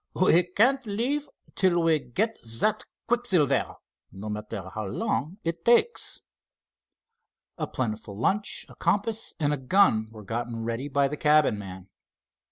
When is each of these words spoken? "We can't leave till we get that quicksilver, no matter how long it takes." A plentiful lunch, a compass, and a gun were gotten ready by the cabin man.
"We 0.15 0.41
can't 0.41 0.83
leave 0.87 1.29
till 1.53 1.83
we 1.83 1.99
get 1.99 2.39
that 2.59 2.83
quicksilver, 3.07 3.75
no 4.11 4.29
matter 4.31 4.67
how 4.73 4.87
long 4.87 5.37
it 5.43 5.63
takes." 5.63 6.21
A 7.59 7.67
plentiful 7.67 8.17
lunch, 8.17 8.65
a 8.67 8.73
compass, 8.75 9.35
and 9.39 9.53
a 9.53 9.57
gun 9.57 10.07
were 10.11 10.23
gotten 10.23 10.63
ready 10.63 10.87
by 10.87 11.07
the 11.07 11.17
cabin 11.17 11.59
man. 11.59 11.87